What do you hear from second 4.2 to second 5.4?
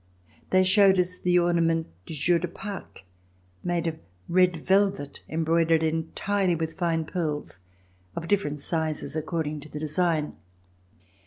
red velvet